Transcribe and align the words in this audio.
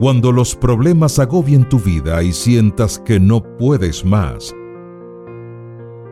Cuando 0.00 0.32
los 0.32 0.56
problemas 0.56 1.18
agobien 1.18 1.68
tu 1.68 1.78
vida 1.78 2.22
y 2.22 2.32
sientas 2.32 2.98
que 2.98 3.20
no 3.20 3.42
puedes 3.58 4.02
más, 4.02 4.56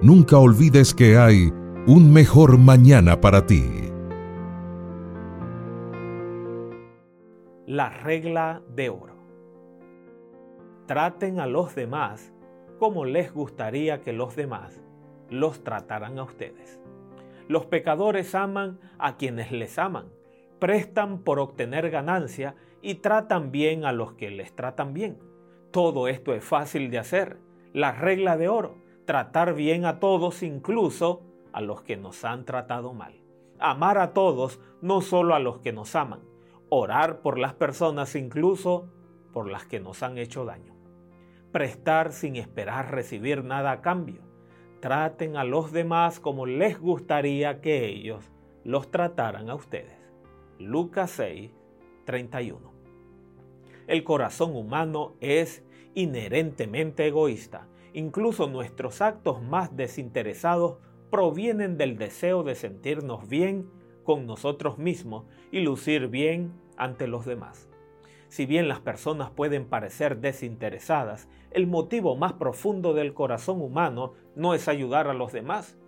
nunca 0.02 0.36
olvides 0.36 0.92
que 0.92 1.16
hay 1.16 1.50
un 1.86 2.12
mejor 2.12 2.58
mañana 2.58 3.18
para 3.18 3.46
ti. 3.46 3.64
La 7.64 7.88
regla 7.88 8.60
de 8.74 8.90
oro. 8.90 9.14
Traten 10.84 11.40
a 11.40 11.46
los 11.46 11.74
demás 11.74 12.30
como 12.78 13.06
les 13.06 13.32
gustaría 13.32 14.02
que 14.02 14.12
los 14.12 14.36
demás 14.36 14.82
los 15.30 15.64
trataran 15.64 16.18
a 16.18 16.24
ustedes. 16.24 16.78
Los 17.48 17.64
pecadores 17.64 18.34
aman 18.34 18.80
a 18.98 19.16
quienes 19.16 19.50
les 19.50 19.78
aman, 19.78 20.08
prestan 20.58 21.18
por 21.18 21.38
obtener 21.38 21.90
ganancia 21.90 22.56
y 22.82 22.96
tratan 22.96 23.50
bien 23.50 23.84
a 23.84 23.92
los 23.92 24.14
que 24.14 24.30
les 24.30 24.54
tratan 24.54 24.94
bien. 24.94 25.18
Todo 25.70 26.08
esto 26.08 26.34
es 26.34 26.44
fácil 26.44 26.90
de 26.90 26.98
hacer. 26.98 27.38
La 27.72 27.92
regla 27.92 28.36
de 28.36 28.48
oro, 28.48 28.76
tratar 29.04 29.54
bien 29.54 29.84
a 29.84 30.00
todos, 30.00 30.42
incluso 30.42 31.22
a 31.52 31.60
los 31.60 31.82
que 31.82 31.96
nos 31.96 32.24
han 32.24 32.44
tratado 32.44 32.94
mal. 32.94 33.20
Amar 33.58 33.98
a 33.98 34.12
todos, 34.12 34.60
no 34.80 35.00
solo 35.00 35.34
a 35.34 35.38
los 35.40 35.58
que 35.58 35.72
nos 35.72 35.94
aman. 35.94 36.20
Orar 36.70 37.20
por 37.20 37.38
las 37.38 37.54
personas, 37.54 38.14
incluso 38.14 38.88
por 39.32 39.50
las 39.50 39.66
que 39.66 39.80
nos 39.80 40.02
han 40.02 40.18
hecho 40.18 40.44
daño. 40.44 40.74
Prestar 41.52 42.12
sin 42.12 42.36
esperar 42.36 42.90
recibir 42.90 43.44
nada 43.44 43.72
a 43.72 43.80
cambio. 43.80 44.22
Traten 44.80 45.36
a 45.36 45.44
los 45.44 45.72
demás 45.72 46.20
como 46.20 46.46
les 46.46 46.78
gustaría 46.78 47.60
que 47.60 47.86
ellos 47.86 48.30
los 48.64 48.90
trataran 48.90 49.50
a 49.50 49.54
ustedes. 49.54 50.07
Lucas 50.58 51.12
6, 51.12 51.52
31. 52.04 52.72
El 53.86 54.02
corazón 54.02 54.56
humano 54.56 55.14
es 55.20 55.62
inherentemente 55.94 57.06
egoísta. 57.06 57.68
Incluso 57.92 58.48
nuestros 58.48 59.00
actos 59.00 59.40
más 59.40 59.76
desinteresados 59.76 60.78
provienen 61.10 61.78
del 61.78 61.96
deseo 61.96 62.42
de 62.42 62.56
sentirnos 62.56 63.28
bien 63.28 63.70
con 64.02 64.26
nosotros 64.26 64.78
mismos 64.78 65.26
y 65.52 65.60
lucir 65.60 66.08
bien 66.08 66.52
ante 66.76 67.06
los 67.06 67.24
demás. 67.24 67.68
Si 68.26 68.44
bien 68.44 68.66
las 68.66 68.80
personas 68.80 69.30
pueden 69.30 69.64
parecer 69.64 70.18
desinteresadas, 70.18 71.28
el 71.52 71.68
motivo 71.68 72.16
más 72.16 72.32
profundo 72.32 72.94
del 72.94 73.14
corazón 73.14 73.62
humano 73.62 74.14
no 74.34 74.54
es 74.54 74.66
ayudar 74.66 75.06
a 75.06 75.14
los 75.14 75.32
demás, 75.32 75.78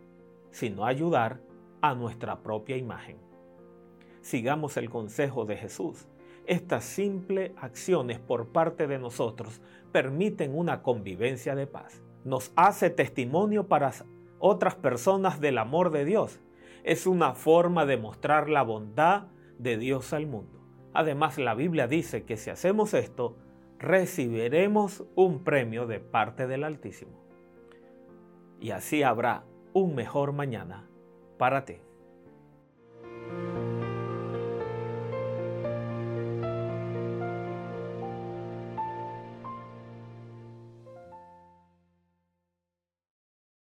sino 0.53 0.87
ayudar 0.87 1.41
a 1.83 1.97
nuestra 1.97 2.43
propia 2.43 2.77
imagen 2.77 3.30
sigamos 4.31 4.77
el 4.77 4.89
consejo 4.89 5.45
de 5.45 5.57
Jesús. 5.57 6.07
Estas 6.47 6.85
simples 6.85 7.53
acciones 7.59 8.19
por 8.19 8.49
parte 8.49 8.87
de 8.87 8.99
nosotros 8.99 9.61
permiten 9.93 10.57
una 10.57 10.83
convivencia 10.83 11.55
de 11.55 11.67
paz. 11.67 12.01
Nos 12.25 12.53
hace 12.57 12.91
testimonio 12.91 13.67
para 13.67 13.93
otras 14.39 14.77
personas 14.77 15.41
del 15.41 15.59
amor 15.59 15.91
de 15.91 16.05
Dios. 16.05 16.41
Es 16.85 17.07
una 17.07 17.35
forma 17.35 17.87
de 17.87 17.97
mostrar 17.97 18.49
la 18.49 18.63
bondad 18.63 19.25
de 19.59 19.77
Dios 19.77 20.13
al 20.13 20.27
mundo. 20.27 20.61
Además, 20.95 21.39
la 21.39 21.55
Biblia 21.55 21.87
dice 21.87 22.25
que 22.25 22.37
si 22.37 22.51
hacemos 22.51 22.95
esto, 22.95 23.37
recibiremos 23.79 25.05
un 25.15 25.43
premio 25.45 25.87
de 25.87 26.01
parte 26.01 26.47
del 26.47 26.65
Altísimo. 26.65 27.21
Y 28.61 28.71
así 28.71 29.03
habrá 29.03 29.45
un 29.73 29.95
mejor 29.95 30.33
mañana 30.33 30.89
para 31.39 31.65
ti. 31.65 31.77